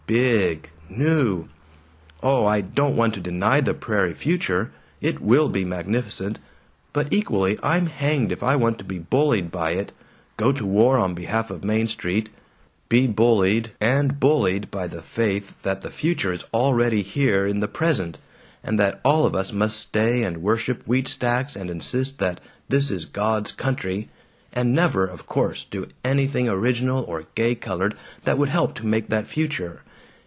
'Big 0.07 0.69
new.' 0.89 1.47
Oh, 2.21 2.45
I 2.45 2.59
don't 2.59 2.97
want 2.97 3.13
to 3.13 3.21
deny 3.21 3.61
the 3.61 3.73
prairie 3.73 4.11
future. 4.11 4.73
It 4.99 5.21
will 5.21 5.47
be 5.47 5.63
magnificent. 5.63 6.37
But 6.91 7.13
equally 7.13 7.57
I'm 7.63 7.85
hanged 7.85 8.33
if 8.33 8.43
I 8.43 8.57
want 8.57 8.77
to 8.79 8.83
be 8.83 8.99
bullied 8.99 9.51
by 9.51 9.71
it, 9.71 9.93
go 10.35 10.51
to 10.51 10.65
war 10.65 10.97
on 10.97 11.13
behalf 11.13 11.49
of 11.49 11.63
Main 11.63 11.87
Street, 11.87 12.29
be 12.89 13.07
bullied 13.07 13.71
and 13.79 14.19
BULLIED 14.19 14.69
by 14.69 14.85
the 14.87 15.01
faith 15.01 15.61
that 15.63 15.79
the 15.79 15.89
future 15.89 16.33
is 16.33 16.43
already 16.53 17.03
here 17.03 17.47
in 17.47 17.61
the 17.61 17.69
present, 17.69 18.17
and 18.65 18.77
that 18.77 18.99
all 19.05 19.25
of 19.25 19.33
us 19.33 19.53
must 19.53 19.77
stay 19.79 20.23
and 20.23 20.39
worship 20.41 20.85
wheat 20.85 21.07
stacks 21.07 21.55
and 21.55 21.69
insist 21.69 22.19
that 22.19 22.41
this 22.67 22.91
is 22.91 23.05
'God's 23.05 23.53
Country' 23.53 24.09
and 24.51 24.73
never, 24.73 25.05
of 25.05 25.25
course, 25.25 25.65
do 25.71 25.87
anything 26.03 26.49
original 26.49 27.05
or 27.05 27.27
gay 27.33 27.55
colored 27.55 27.95
that 28.25 28.37
would 28.37 28.49
help 28.49 28.75
to 28.75 28.85
make 28.85 29.07
that 29.07 29.25
future! 29.25 29.83